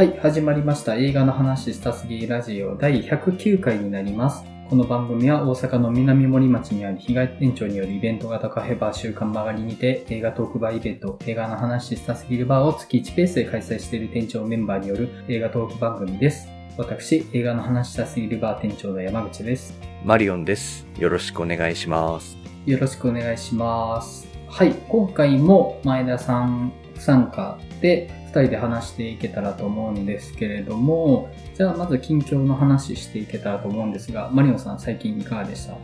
[0.00, 0.96] はい、始まりました。
[0.96, 4.42] 映画の話したすぎラジオ第109回になります。
[4.70, 16.48] この番組は大阪の南森町にある被害店長によるイベント型カフェバー週刊曲がりにて映画トークバーイベント映画の話したすぎるバーを月1ペースで開催している店長メンバーによる映画トーク番組です。
[16.78, 19.78] 私、映画の話したすぎるバー店長の山口です。
[20.02, 20.86] マリオンです。
[20.98, 22.38] よろしくお願いします。
[22.64, 24.26] よろしくお願いします。
[24.48, 35.74] はい、今回も前田さん不参加で2人で話していけたらと思うんですけれども、じゃあまず近況の話していけたらと思うんですが、マリオンさん最近いかがでした？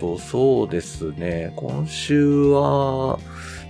[0.00, 3.18] とそうですね、今週は、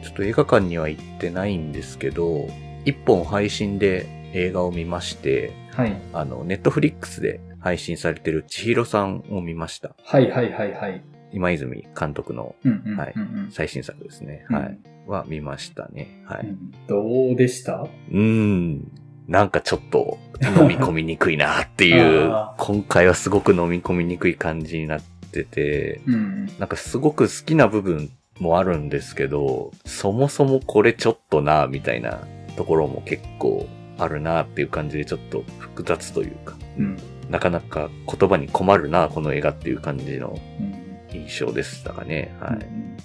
[0.02, 2.48] ちょっと映画館には行ってないんですけど、
[2.84, 5.96] 一本配信で映画を見まして、はい。
[6.12, 9.94] あの、ネットフリックスで配信されてる千尋さんを見ました。
[10.02, 11.02] はいはいはいはい。
[11.32, 12.54] 今泉監督の。
[12.96, 13.14] はい
[13.50, 14.44] 最新作ですね。
[14.50, 14.78] うんはい。
[15.08, 16.22] は見ましたね。
[16.26, 16.46] はい。
[16.46, 17.82] うんどうでした？
[17.82, 18.92] うーん。
[19.26, 26.46] なんかちょっと飲み込みにくいなっていうあ、今回はすごく飲み込みにくい感じになってて、うん。
[26.58, 32.20] なんかすごく好きな部分もあるんですけど、そもそもこれちょっとな、みたいな
[32.56, 36.96] ところも結構あるなっていう感じでちょっと複雑というか、うん。
[37.28, 40.74] なかなか言葉に困るな、この映画っていう感じのうん。
[41.12, 42.34] 印象でしたかね。
[42.40, 42.54] はい。
[42.54, 42.96] うんうん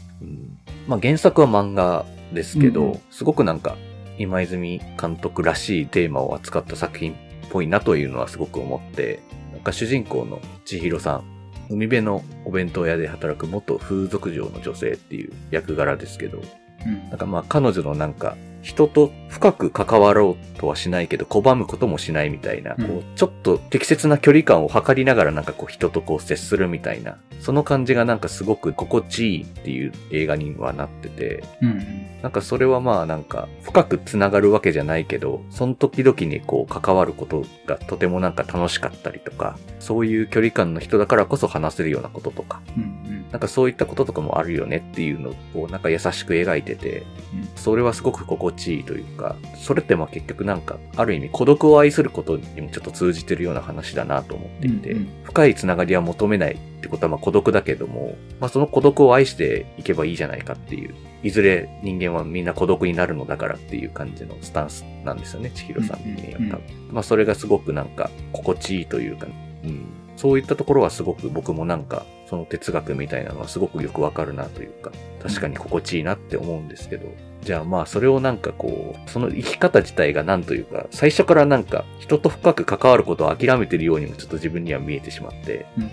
[0.88, 3.78] まあ原作は漫画ですけど、うんすごくなんか
[4.17, 7.16] 今泉監督らしいテーマを扱った作品っ
[7.50, 9.20] ぽいなというのはすごく思って、
[9.52, 11.23] なんか主人公の千尋さん、
[11.70, 16.42] 海辺のお弁当屋で働く元風俗嬢の女性っていう役柄ですけど、
[16.86, 17.09] うん。
[17.09, 22.88] なんかまあ彼女のなんか人と深く関わろうとはしないけど拒むこともしないみたいな、うん。
[22.88, 32.22] こうちょっと適切な距離感を測りながらなんかこう人とこう接するみたいな、その感じがなんかすごく心地いいっていう映画にはなってて、うん。
[32.22, 43.25] なんかそれはまあなんか深くつながるわけじゃないけど、その時々にこう関わることがとてもなんか楽しかったりとか、そういう距離感の人だからこそ話せるようなこととか、うん。
[43.29, 66.89] なんかそういったこととかもあるよねっていうのをなんか優しく描いてて、うんそれはすごく心地いいというか、それってまあ結局なんか、ある意味孤独を愛することにもちょっと通じてるような話だなと思っていて、うんうん深いつながりは求めないってことはまあ孤独だけども、まあその孤独を愛していけばいいじゃないかっていう、いずれ人間はみんな孤独になるのだからっていう感じのスタンスなんですよね、千尋さん的にはうんうん多分。
[66.91, 69.27] まあそれがすごくなんか心地いいというか、
[69.63, 69.85] うん、
[70.17, 77.07] そういったところはすごく僕もなんか、その哲学みたいなのはすごくよくわかるなというか、確かに心地いいなって思うんですけど、
[77.44, 85.83] じゃあまあそれをなんかこう、その生き方自体がなんというか、最初からなんか人と深く関わることを諦めてるようにもちょっと自分には見えてしまって、うん。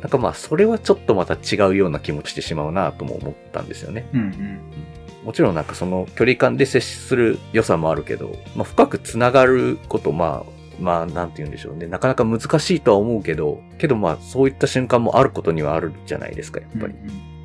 [0.00, 4.08] なんかまあそれはちょっとまた違うような気もしてしまうなとも思ったんですよね。
[4.12, 4.20] うん。
[4.20, 4.60] うん。
[5.24, 11.86] もちろんなんかその距離感で接する良さもあるけど、まあ深くつながることまあ、まあなんて言うんでしょうね。
[11.86, 16.94] なかなか難しいとは思うけど、けどまあそういった瞬間もあることにはあるじゃないですか、やっぱり。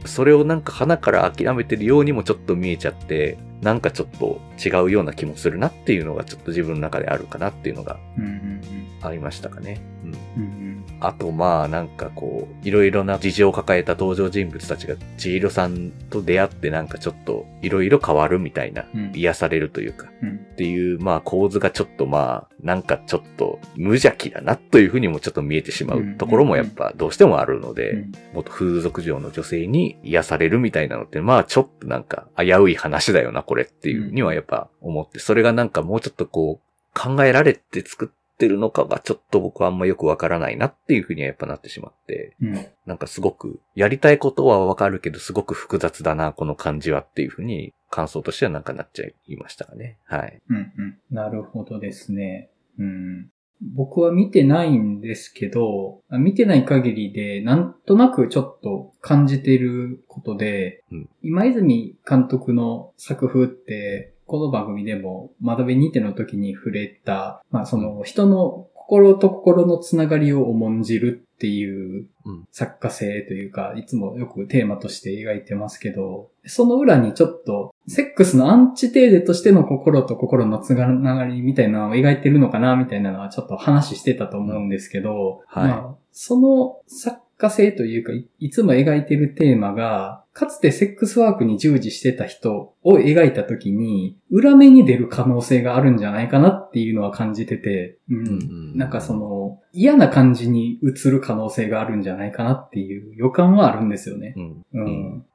[0.05, 8.25] それをなんか鼻から諦めてるようにもちょっと見えちゃって、なんかちょっと違うような気もするなっていうのがちょっと自分の中であるかなっていうのがうん。
[8.25, 8.61] うん。
[9.01, 9.81] ありましたかね。
[10.03, 10.11] うん。
[10.11, 10.15] う
[10.45, 10.72] ん。
[11.03, 19.11] あとまあなんかこう、いろいろな事情を抱えた登場人物たちが千尋さんと出会ってなんかちょっといろいろ変わるみたいな、うん。
[19.13, 20.35] 癒されるというか、うん。
[20.35, 28.11] っていうまあ構図がちょっとまあ、なんかちょっと無邪気だなというふうにもちょっと見えてしまうところもやっぱどうしてもあるので、うん。
[28.33, 42.67] 元風俗嬢の女性に癒されるみたいなのって、まあちょっとなんか危うい話だよな、これっていうにはやっぱ思って、それがなんかもうちょっとこう考えられて作ってるのかがちょっと僕はあんまよくわからないなっていうふうにはやっぱなってしまって、うん。
[42.85, 49.97] なんかすごくやりたいことはわかるけどすごく複雑だな、この感じはっていうふうに感想としてはなんかなっちゃいましたかね。
[50.03, 50.41] はい。
[50.49, 50.97] うんうん。
[51.09, 52.49] なるほどですね。
[52.77, 53.29] うん。
[53.61, 72.47] 僕は見てないんですけど、見てない限りで、なんとなくちょっと感じてることで、うん今泉監督の作風って、この番組でも、窓辺にての時に触れた、まあその人の心と心のつながりを重んじるっていううん。
[72.51, 85.67] 作家性というか、いつもよくテーマとして描いてますけど、その裏にちょっと、セックスのアンチテーゼとしての心と心のつながりみたいなのを描いてるのかなみたいなのはちょっと話してたと思うんですけど、はい。
[85.67, 98.17] まあ、その作家性というかい、いつも描いてるテーマが、かつてセックスワークに従事してた人を描いた時に、裏目に出る可能性があるんじゃないかなっていうのは感じてて、うん。
[98.17, 104.33] うんうんなんかその、嫌な感じに映る可能性があるんじゃないかなっていう予感はあるんですよね。
[104.73, 105.25] うん。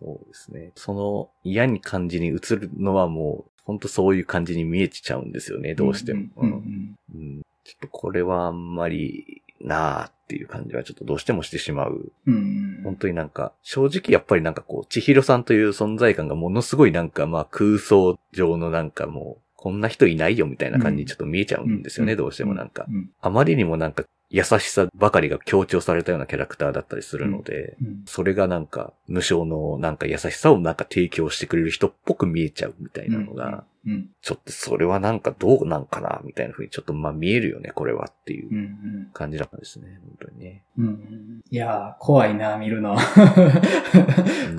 [0.00, 0.72] そうですね。
[0.74, 6.28] その嫌に感じに映るのはもう、ほんとそういう感じに見えちゃうんですよね、どうしても。
[6.38, 6.50] うん。
[6.50, 6.96] うん。
[7.14, 7.42] うん。
[7.64, 12.12] ちょっとこれはあんまりなあっていう感じはちょっとどうしてもしてしまう。
[12.26, 12.34] うん。
[12.34, 22.18] うん本当になんか、正直やっぱりなんかこう、千尋さんという存在感がものすごいなんかまあ空想上のなんかもう、こんな人いないよみたいな感じにちょっと見えちゃうんですよね、うん。
[22.18, 22.86] どうしてもなんか。
[22.88, 23.10] うん。
[23.20, 28.02] あまりにもなんか優しさばかりが強調されたようなキャラクターだったりするので、うん。
[28.06, 40.62] それがなんか無償のなんか優しさをなんか提供してくれる人っぽく見えちゃうみたいなのが、うんちょっとそれはなんかどうなんかなみたいな風にちょっとまあ見えるよね、これはっていううんうん感じだったんですね、本当にね。
[40.76, 42.96] うんうんいやー、怖いな、見るの。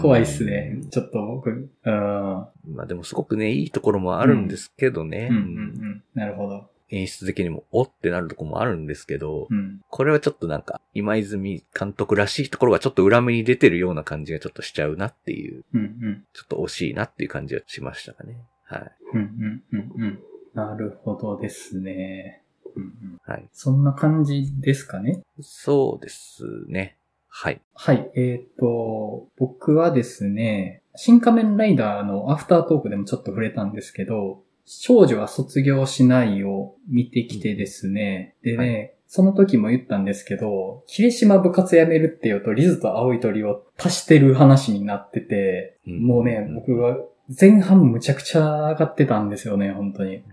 [0.01, 0.79] 怖いっすね。
[0.89, 1.93] ちょっと僕、うん。
[1.93, 5.27] まあでもすごくね、いいところもあるんですけどね。
[5.29, 6.03] うんうんうん。
[6.15, 6.69] なるほど。
[6.89, 9.81] 演出的にもおってなるところもあるんですけど、うん。
[9.89, 16.23] これはちょっとなんか、今泉監督らしいところがちょっと裏目に出てるような感じがちょっとしちゃうなっていう、うんうん。
[16.33, 18.37] ちょっと惜しいなっていう感じはしましたかね。
[18.69, 18.91] はい。
[19.13, 20.19] うんうんうんうん。
[20.53, 22.43] なるほどですね。
[22.75, 23.49] うんうん、はい。
[23.51, 25.21] そんな感じですかね？
[25.41, 26.97] そうですね。
[27.27, 27.61] はい。
[27.73, 28.11] はい。
[28.15, 46.97] えっ、と、僕はですね、新仮面ライダーのアフタートークでもちょっと触れたんですけど、少女は卒業しないを見てきてですね、でね、はその時も言ったんですけど、霧島部活辞めるっていうと、リズと青い鳥を足してる話になってて、うんもうね、僕は
[47.39, 50.17] 前半むちゃくちゃ上がってたんですよね、本当に。
[50.17, 50.23] う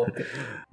[0.00, 0.24] おーって。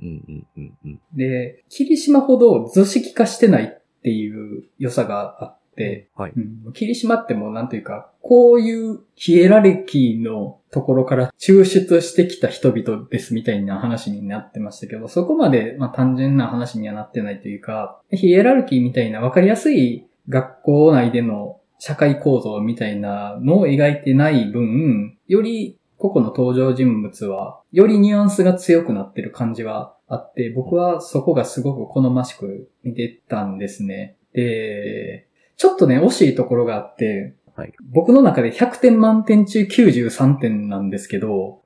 [0.02, 1.00] うんうんうんうん。
[1.16, 6.34] で、霧島ほど図式化してないっていう良さがあって、はい。
[6.36, 34.16] うん、霧島ってもうなんというか、こういうヒエラルキーのところから抽出してきた人々ですみたいな話になってましたけど、そこまでまあ単純な話にはなってないというか、ヒエラルキーみたいなわかりやすい学校内での社会構造みたいなのを描いてない分、より個々の登場人物は、よりニュアンスが強くなってる感じはあって、僕はそこがすごく好ましく見てたんですね。
[34.34, 41.64] で、ちょっとね、惜しいところがあって、はい僕の中で100点満点中93点なんですけど、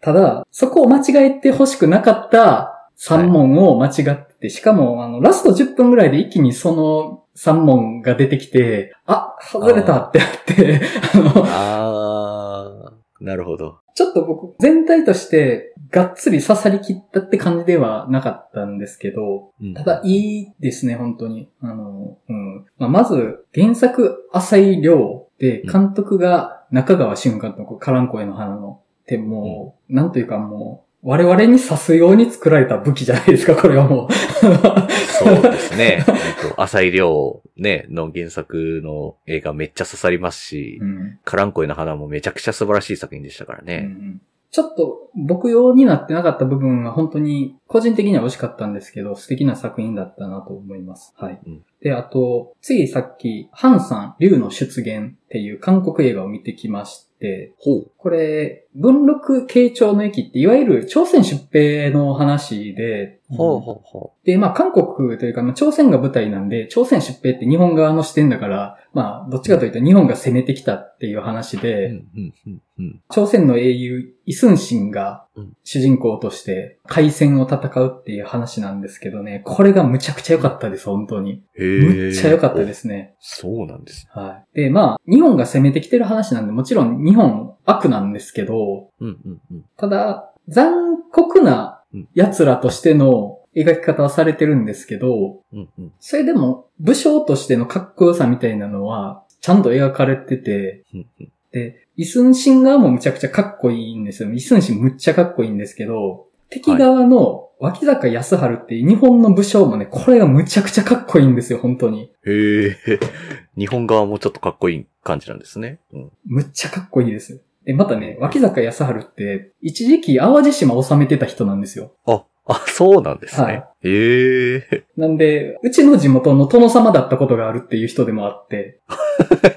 [0.00, 10.80] ただ、そこを間違えて欲しくなかった3問を間違ってて、しかも、あの、ラスト10分ぐらいで一気にその3問が出てきて、あ、外れたってなって、
[11.14, 13.78] あの、あー、なるほど。
[13.94, 21.50] ちょっと僕、全体として、がっつり刺さりきったって感じではなかったんですけど、うんただ、いいですね、本当に。
[21.60, 22.64] あの、うん。
[22.78, 28.80] まあ、まず、原作、浅井亮で、監督が中川俊監督、カランコエの花の。
[29.02, 34.12] ってもう、なんというかもう、我々に刺すように作られた武器じゃないですか、これはもう。
[34.12, 36.04] そうですね。
[36.56, 43.78] 浅井亮ね、の原作の映画めっちゃ刺さりますし、うんカランコエの花もめちゃくちゃ素晴らしい作品でしたからうね。
[43.78, 44.20] ん
[44.50, 51.14] ちょっと僕用になってなかった部分は本当に個人的には惜しかったんですけど、素敵な作品だったなと思います。
[51.16, 51.40] はい。
[51.46, 57.90] うんで、あと、ついさっき、ハンさん、竜の出現っていう韓国映画を見てきまして、ほう。
[57.98, 71.60] これ、文禄慶長の駅って、いわゆる朝鮮出兵の話で、ほうほうほで、まあ、韓国というか、まあ朝鮮が舞台なんで、朝鮮出兵って日本側の視点だから、まあ、どっちかというと日本が攻めてきたっていう話う。
[71.60, 73.00] で、うん、うん、うん、うん。
[73.08, 81.42] 朝鮮の英雄、イスンシンがうん主人公として海戦を戦うっていう話なんですけどね、これがむちゃくちゃ良かったです、本当に。
[81.58, 83.14] へーむっちゃ良かったですね。
[83.20, 84.06] そうなんです。
[84.12, 84.60] はい。
[84.64, 88.54] で、まあ、日本が攻めてきてる話なんで、もちろん日本悪なんですけど、
[89.00, 89.64] うん、うん、うん。
[89.76, 91.82] ただ、残酷な
[92.14, 95.92] 奴らとしての描き方はされてるんですけど、うん、うん。
[96.00, 104.32] それでも武将としてのかっこよさみたいなのは、ちゃんと描かれてて、うんうんで、イスンシン側もむちゃくちゃかっこいいんですよ。
[104.32, 112.10] イスンシンむっちゃかっこいいんですけど、敵側の脇坂康春っていう日本の武将もね、これがむちゃくちゃかっこいいんですよ、本当に。
[112.26, 112.76] へえ。
[113.56, 115.78] 日本側もちょっとかっこいい感じなんですね。
[115.92, 116.10] うん。
[116.26, 117.42] むっちゃかっこいいです。
[117.64, 121.92] で、またね、脇坂康春って、一時期淡路島を治めてた人なんですよ。
[122.06, 123.46] あ、あ、そうなんですね。
[123.46, 124.84] はいへえ。
[124.96, 128.80] なんで、うちの地元の殿様だったことがあるっていう人でもあって、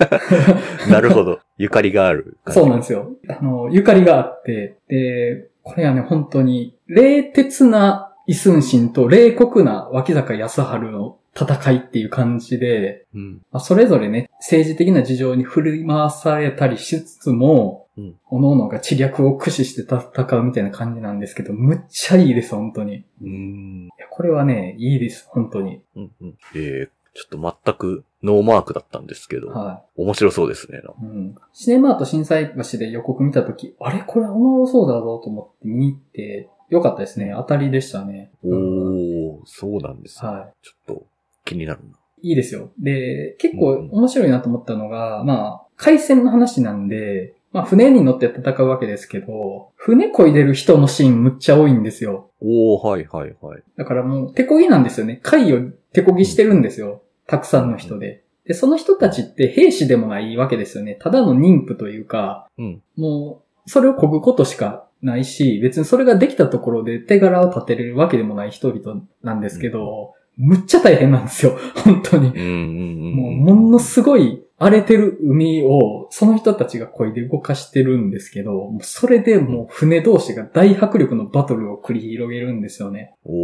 [0.90, 1.40] なるほど。
[1.58, 2.38] ゆかりがある。
[2.48, 3.12] そうなんですよ。
[3.30, 13.42] あの、ゆかりがあって、で、これはね、本当に、冷徹なイスンシンと冷酷な脇坂康春の戦いっていう感じで、うん。
[13.52, 22.96] まあそれぞれね、政治的な事情に振り回されたりしつつも、うん各々が知略を駆使して戦うみたいな感じなんですけど、むっちゃいいです、本当に。
[22.96, 23.90] いうん。
[23.98, 25.82] や、これはね、いいです、本当に。
[25.96, 26.12] うん。
[26.22, 26.38] うん。
[26.56, 30.80] ええちょっと全くノーマークだったんですけど、は面白そうですね。
[30.80, 30.82] い。
[31.02, 31.36] うん。
[31.54, 34.04] シネマート震災橋で予告見たとき、あれ？
[34.06, 37.32] これおもろそうだぞと思って見に行って、よかったですね。
[37.34, 38.32] 当たりでしたね。
[38.44, 40.30] おー、そうなんですね。
[40.30, 41.06] はちょっと
[41.46, 41.96] 気になるな。
[42.22, 42.30] い。
[42.30, 42.72] いいですよ。
[42.80, 52.30] で、結構面白いなと思ったのが、まあ、海戦の話なんで、まあ、船に乗って戦うわけですけど、船漕いでる人のシーンむっちゃ多いんですよ。
[52.42, 53.64] おー、はいはいはい。
[53.78, 55.22] だからもう手漕ぎなんですよね。
[55.24, 55.62] 海を
[55.94, 57.02] 手漕ぎしてるんですよ。
[57.28, 58.26] たくさんの人で。
[58.46, 60.96] で、その人たちって兵士でもないわけですよね。
[61.00, 62.84] ただの妊婦というか、うん。
[62.98, 71.58] もう、それを漕ぐことしかないし、別にそれができたところで手柄を立てれるわけでもない人々なんですけど、むっちゃ大変なんですよ。
[71.86, 72.36] 本当にうん。
[72.36, 73.16] うんうん。
[73.16, 83.14] もう、ものすごい荒れてる海を、その人たちが漕いで動かしてるんですけど、それでもう船同士が大迫力のバトルを繰り広げるんですよね。
[83.26, 83.36] おー。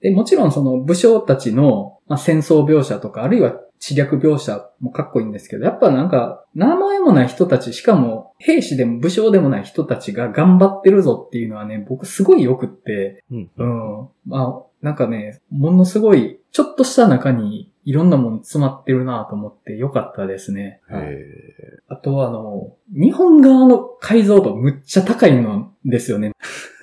[0.00, 13.50] で、もちろんその武将たちの、まあ、戦争描写とか、あるいは知略描写もかっこいいんですけど、やっぱなんか、名前もない人たち、しかも兵士でも武将でもない人たちが頑張ってるぞっていうのはね、僕すごい良くって、うん。
[13.56, 14.08] うん。
[14.26, 20.82] まあ、なんかね、ものすごい、ちょっとした中にいろんなもの詰まってるなと思って良かったですね。
[20.90, 21.16] はいへ
[21.88, 26.32] あとはあの、日本側の解像度むっちゃ高いのですよね。
[26.32, 26.32] ー。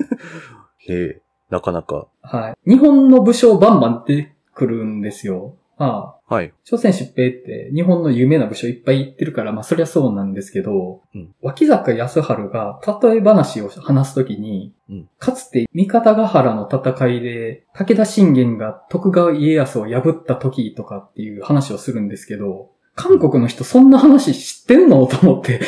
[0.93, 1.21] へえ。
[1.51, 2.07] なかなか。
[2.23, 2.69] はい。
[2.71, 5.53] 日本の武将バンバン出てくるんですよ。
[5.77, 6.53] まあ、はい。
[6.63, 25.05] 朝鮮出兵って日本の有名な武将いっぱい行ってるから、まあそりゃそうなんですけど、うん脇坂康春が例え話を話すときに、うんかつて三方ヶ原の戦いで武田信玄が徳川家康を破った時とかっていう話をするんですけど、韓国の人そんな話知ってんの？
[25.05, 25.59] と思って。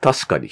[0.00, 0.48] 確かに。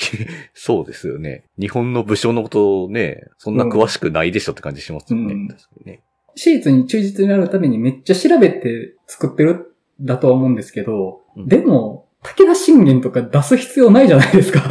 [0.54, 1.45] そうですよね。
[1.61, 5.35] 日本の武将のことをね、そんな詳しくないでしょって感じしますよね。
[5.35, 6.02] うん確かにね。
[6.37, 14.62] 史実に忠実になるためにめっちゃ調べて作ってるんだとは思うんですけど、うんでも、武田信玄とか出す必要ないじゃないですか。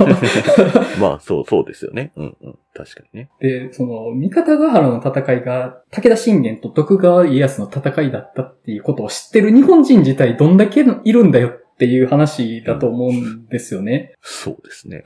[1.00, 2.12] まあ、そう、そうですよね。
[2.16, 2.58] うんうん。
[2.74, 3.30] 確かにね。
[3.40, 14.12] で、その、三方ヶ原の戦いが武田信玄と徳川家康の戦いだったっていうことを知ってる日本人自体どんだけいるんだよっていう話だと思うんですよね。
[14.20, 15.02] そうですね。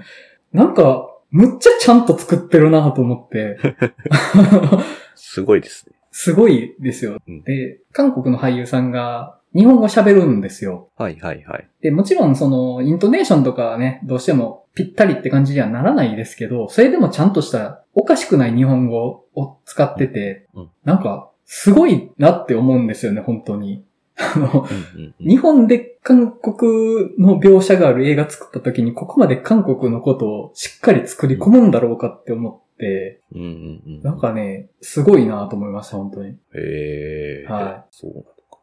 [0.52, 3.58] なんか、むっちゃちゃんと作ってるなと思って。
[5.16, 5.96] すごいですね。
[6.12, 7.18] すごいですよ。
[7.26, 10.90] うんで、韓国の俳優さんが日本語喋るんですよ。
[10.96, 11.68] はいはいはい。
[11.80, 23.84] で、もちろんその、イントネーションとかはね、どうしてもぴったりって感じにはならないですけど、それでもちゃんとしたおかしくない日本語を使ってて、うんなんか、すごいなって思うんですよね、本当に。
[24.18, 34.02] あの、うんうんうん日本で韓国の描写がある映画作った時に、ここまで韓国のことをしっかり作り込むんだろうかって思って、うんうんうん。
[34.02, 36.30] なんかね、すごいなと思いました、本当に。
[36.30, 37.46] へえ。
[37.48, 38.58] はそうなのか。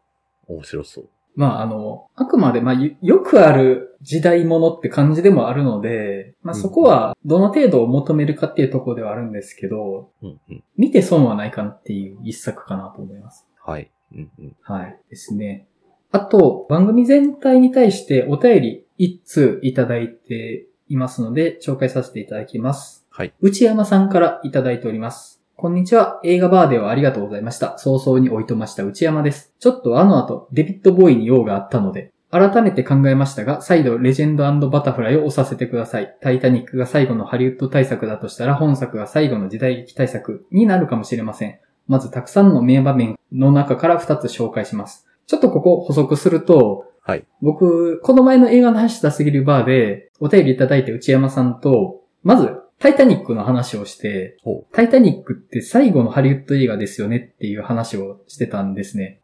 [0.48, 1.10] 面白そう。
[1.36, 10.64] まあ、あの、あくまで、まあ、よよくある時代物って感じでもあるので、まあ、うんそこは、どの程度を求めるかっていうところではあるんですけど、うんうん。
[10.78, 13.48] 見て損はないかなっていう一作かなと思います。
[13.66, 13.90] はい。
[14.14, 14.56] うんうん。
[14.62, 15.00] はい。
[15.10, 15.68] ですね。
[16.12, 23.03] あと、番組全体に対してお便り一通いただいていますので、紹介させていただきます。
[23.16, 23.34] はい。
[23.42, 25.40] 内山さんからいただいております。
[25.56, 26.20] こんにちは。
[26.24, 27.78] 映画バーではありがとうございました。
[27.78, 29.54] 早々に置いとました内山です。
[29.60, 36.18] ちょっとあの後、デビッド・ボーイに用があったので、改めて考えましたが、再度レジェンドバタフライを押させてください。
[36.22, 41.60] タイタニックが最後のハリウッド大作だとしたら、本作が最後の時代劇大作になるかもしれません。
[41.88, 45.06] まずたくさんの名場面の中から2つ紹介します。
[45.28, 47.28] ちょっとここ補足すると、はい。
[47.44, 59.22] 僕、この前の映画の話したすぎるバーで、お便りいただいて内山さんと、まず、タイタニックの話をして、ほタイタニックって最後のハリウッド映画ですよねっていう話をしてたんですね。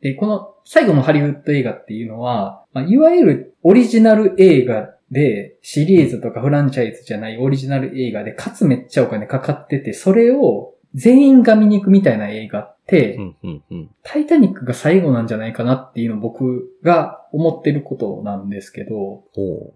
[0.00, 13.90] で、この最後のハリウッド映画っていうのは、まあ、いわゆるオリジナル映画で、シリーズとかフランチャイズじゃないオリジナル映画で、かつめっちゃお金かかってて、それを全員が見に行くみたいな映画って、うんうんうん。
[14.02, 19.74] タイタニックが最後なんじゃないかなっていうのを僕が思ってることなんですけど、ほ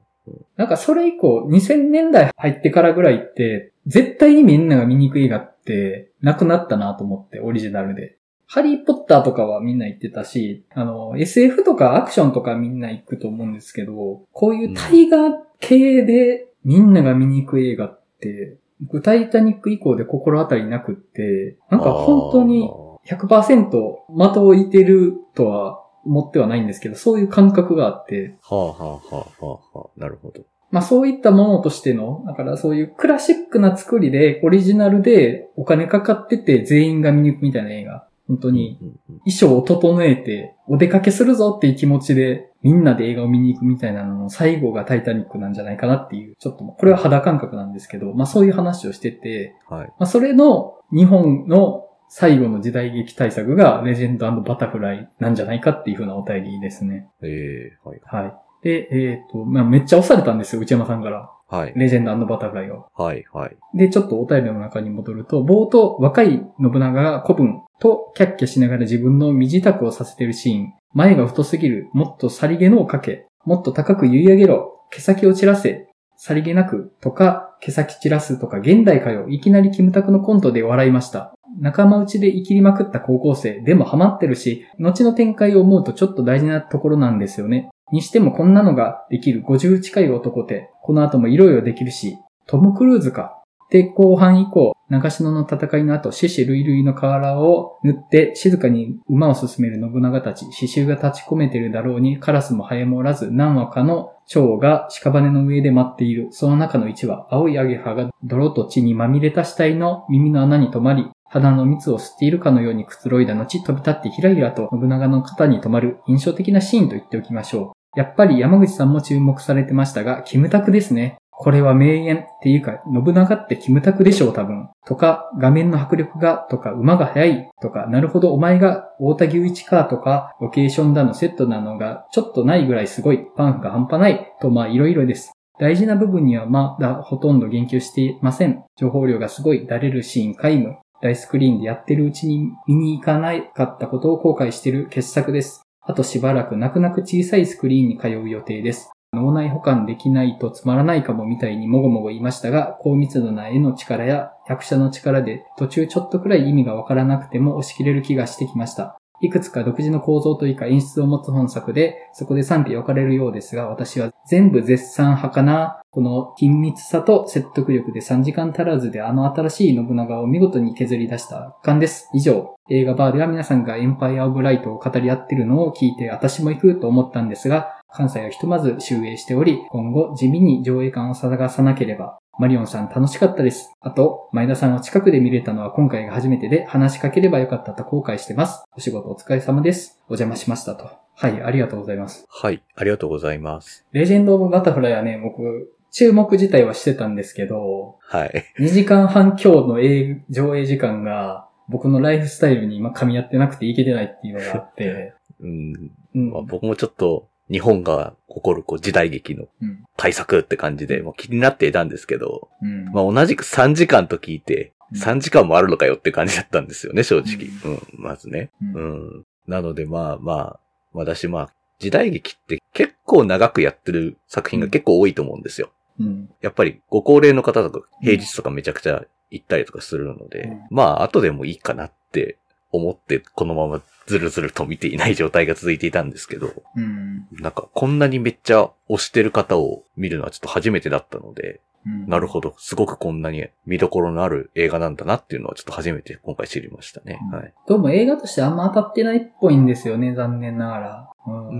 [0.56, 8.16] なんかそれ以降、2000年代入ってからぐらいって、絶対にみんなが見に行く映画ってなくなったなと思って、オリジナルで。
[8.48, 22.70] ハリーポッターとかはみんな行ってたし、あの、SF とかアクションとかみんな行くと思うんですけど、こういう大河系でみんなが見に行く映画って、僕タイタニック以降で心当たりなくって、なんか本当に
[23.06, 30.00] 100%的をいてるとは思ってはないんですけど、そういう感覚があって、はあはあはあはあはあ。
[30.00, 30.40] なるほど。
[30.70, 38.08] まあそういったものとしての、だからそういうクラシックな作りで、オリジナルでお金かかってて全員が見に行くみたいな映画。
[38.28, 38.78] 本当に
[39.24, 49.86] 衣装を整えて、お出かけするぞっていう気持ちで、みんなで映画を見に行くみたいなのの最後がタイタニックなんじゃないかなっていう、ちょっと、これは肌感覚なんですけど、まあそういう話をしてて、はい。
[49.86, 57.08] まあそれの日本の最後の時代劇対策がレジェンドバタフライなんじゃないかっていう風なお便りですね。
[57.22, 58.00] ええはい。
[58.04, 58.34] はい。
[58.62, 61.30] で、えっ、と、まあめっちゃ押されたんですよ、内山さんから。
[61.48, 61.72] はい。
[61.76, 62.86] レジェンドバタフライを。
[62.94, 63.24] はい。
[63.32, 63.56] はい。
[63.74, 66.28] で、ちょっとお便りの中に戻ると、冒頭、若い
[66.60, 70.74] 信長が古文とキャッキャしながら自分の身支度をさせてるシーン。
[70.92, 71.88] 前が太すぎる。
[71.92, 73.26] もっとさりげのをかけ。
[73.44, 74.80] もっと高く言い上げろ。
[74.90, 75.86] 毛先を散らせ。
[76.16, 76.92] さりげなく。
[77.00, 79.28] とか、毛先散らすとか、現代かよ。
[79.28, 81.35] いきなりキムタクのコントで笑いました。
[81.58, 83.60] 仲間内で生きりまくった高校生。
[83.60, 87.70] でもハマってるし、後の展開を思うとちょっと大事なところなんですよね。
[87.92, 93.42] にしてもこんなのができる50近い男って、この後もいろいろできるし、トム・クルーズか。
[93.70, 106.28] で、後半以降、長篠の戦いの後、獅子類類の瓦を塗って静かに馬を進める信長たち、刺繍が立ち込めてるだろうに、カラスもハエもおらず、何羽かの蝶が屍の上で待っている。
[106.30, 117.98] その中の一羽、青いアゲハが泥と血にまみれた死体の耳の穴に止まり、肌の蜜を吸っているかのようにくつろいだ後、飛び立ってひらひらと信長の肩に止まる印象的なシーンと言っておきましょう。
[117.98, 121.16] やっぱり山口さんも注目されてましたが、キムタクですね。
[121.30, 124.70] これは名言っていうか、信長ってキムタクでしょう多分。
[124.86, 135.32] とか、画面の迫力が、とか、馬が速い、とか、なるほどお前が大田牛一か、とか、ロケーションだのセットなのが、ちょっとないぐらいすごい、パンフが半端ない、とまあいろいろです。
[135.58, 138.62] 大事な部分にはまだほとんど言及していません。
[138.76, 140.76] 情報量がすごい、だれるシーン皆無。
[141.06, 145.62] 大スクリーンでやってるうちに見に行かなかったことを後悔している傑作です。
[145.80, 148.90] あとしばらく泣く泣く小さいスクリーンに通う予定です。
[149.12, 158.98] 脳内保管できないとつまらないかもみたいにもごもご言いましたが、高密度な絵の力や役者の力で途中ちょっとくらい意味がわからなくても押し切れる気がしてきました。
[159.20, 165.80] いくつか独自の構造というか演出を持つ本作で、そこで賛否分かれるようですが、私は全部絶賛派かな。
[165.90, 172.10] この緊密さと説得力で3時間足らずであの新しい信長を見事に削り出した圧巻です。
[172.12, 182.18] 以上、映画バーでは皆さんがエンパイアオブライトを語り合ってるのを聞いて私も行くと思ったんですが、関西はひとまず集英しており、今後地味に上映感を探さなければ。
[182.38, 183.72] マリオンさん楽しかったです。
[183.80, 188.62] あと、前田さんを近くで見れたのは今回が初めてで話しかければよかったと後悔してます。
[188.76, 190.02] お仕事お疲れ様です。
[190.08, 190.90] お邪魔しましたと。
[191.14, 192.26] はい、ありがとうございます。
[192.28, 192.62] はい。
[192.74, 193.86] ありがとうございます。
[193.92, 198.44] レジェンド・オブ・バタフライはね、僕、注目自体はしてたんですけど、はい。
[198.60, 205.90] 2時間半強の映上映時間が、僕のライフスタイルに今噛み合ってなくていけてないっていうのがあって、 うん。
[206.14, 206.30] うん。
[206.32, 209.84] まあ、僕もちょっと、日本が誇るこう時代劇のうん。
[209.96, 212.86] 対策って感じで、もう気になっていたんですけど、うん。
[212.92, 217.48] まあ同じく3時間と聞いて、うん3時間もあるのかよって感じだったんですよね、正直。
[217.64, 218.50] うん、まずね。
[218.62, 219.26] うんうん。
[219.48, 220.60] なのでまあまあ、
[220.92, 225.70] 私まあ、時代劇って結構長くやってる作品が結構多いと思うんですよ。
[225.98, 226.30] うん。
[226.40, 232.38] やっぱりご高齢の方とか平日とかめちゃくちゃ行ったりとかするので、うんまあ後でもいいかなって
[232.76, 237.26] 思ってこのままずるずると見ていない状態が続いていたんですけど、うん。
[237.32, 242.54] なんかこんなにめっちゃ推してる方を見るのはちょっと初めてだったので、うんなるほど。
[242.58, 247.20] すごくこんなに見どころのある映画なんだなっていうのはちょっと初めて今回知りましたね。
[247.30, 247.54] うんはい。
[247.68, 251.10] どうも映画としてあんま当たってないっぽいんですよね、残念ながら。
[251.26, 251.52] うんう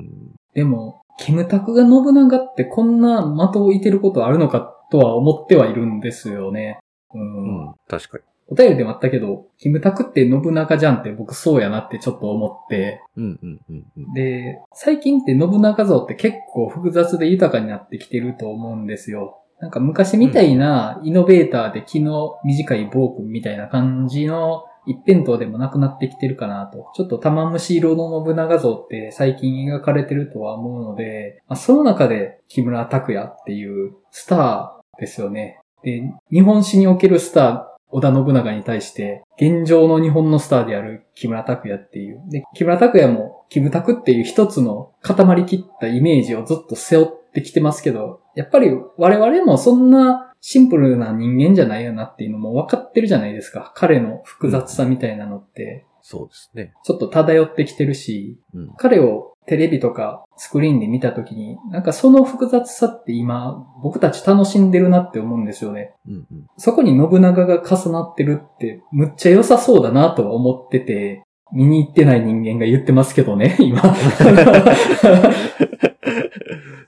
[0.00, 0.34] ん。
[0.54, 6.78] でも、キムタクが信長ってこんな的を射てることあるのかとは思ってはいるんですよね。
[7.12, 7.74] うんうん。
[7.86, 8.24] 確かに。
[8.48, 13.00] お便りでもあったけど、キムタクって信長じゃんって僕そうやなってちょっと思って。
[13.16, 14.12] うんうんうんうん。
[14.12, 19.40] で、最近って信長像って結構複雑で豊かになってきてると思うんですよ。
[19.60, 26.90] なんか昔みたいなイノベーターで気の短い暴君みたいな感じの一辺倒でもなくなってきてるかなと。
[26.94, 35.60] ちょっと玉虫色の信長像って最近描かれてるとは思うので、まあ、その中で木村拓哉っていうスターですよね。
[35.82, 42.22] で、日本史におけるスター、織田信長に対して、現状の日本のスターである木村拓哉っていう。
[42.28, 53.72] で、木村拓哉も、キムタクっていう一つの固まりきったイメージをずっと背負ってきてますけど、やっぱり我々もそんなシンプルな人間じゃないよなっていうのも分かってるじゃないですか。
[53.76, 56.74] 彼の複雑さみたいなのって、そうですね。
[56.84, 58.74] ちょっと漂ってきてるし、うん。
[58.76, 65.94] 彼をテレビとかスクリーンで見たときに、なんかその複雑さって今、僕たち楽しんでるなって思うんですよね。
[66.08, 66.46] うんうん。
[66.56, 73.80] そこに信長が重なってるって、むっちゃ良さそうだなとは思ってて、見に行ってない人間が言ってますけどね、 今。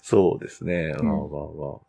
[0.03, 0.95] そうですね。
[0.99, 1.27] うんまあまあ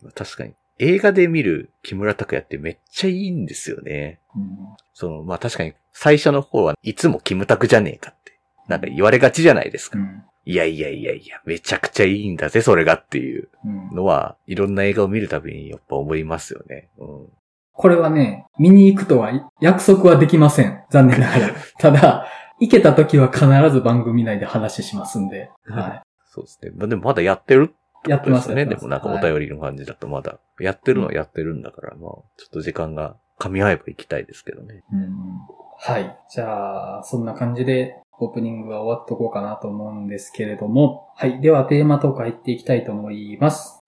[0.03, 0.11] まあ。
[0.13, 0.53] 確かに。
[0.79, 4.19] 映画で見る木村拓哉ってめっちゃいいんですよね。
[4.35, 4.57] うん
[4.93, 9.99] その、まあ確かに最初の方はいつもキムタクじゃねえかって、なんか言われがちじゃないですか。
[9.99, 10.23] うん。
[10.47, 13.95] いやいやいやいや、めちゃくちゃいいんだぜ、それがっていううん。
[13.97, 16.87] のは、いろんな映画を見るたびにやっぱ思いますよね。
[16.97, 17.27] うん。
[17.73, 20.81] これはね、見に行くとは約束はできません。
[20.89, 21.53] 残念ながら。
[21.77, 22.27] ただ、
[22.61, 25.51] 行けた時は必ず番組内で話しますんで。
[25.65, 26.71] はそうですね。
[26.77, 27.73] まあでもまだやってる
[28.15, 28.61] ってますね。
[28.61, 34.81] やってますでもなんかおはい便りの感じだとまだ、やってるのはやってるんだから、まあ、ちょっと時間が噛み合えば行きたいですけどね。
[34.93, 36.17] うんはい。
[36.29, 41.09] じゃあ、そんな感じで、オープニングは終わっとこうかなと思うんですけれども。
[41.15, 41.39] はい。
[41.39, 43.77] では、テーマトーク入っていきたいと思います。